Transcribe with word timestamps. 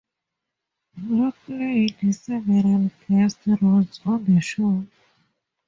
Buller 0.97 1.31
played 1.45 1.95
several 2.15 2.89
guest 3.07 3.37
roles 3.61 4.01
on 4.03 4.25
the 4.33 4.41
show. 4.41 4.87